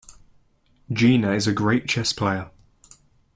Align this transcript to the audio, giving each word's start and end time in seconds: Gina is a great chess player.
Gina 0.91 1.33
is 1.33 1.45
a 1.45 1.53
great 1.53 1.87
chess 1.87 2.11
player. 2.11 2.49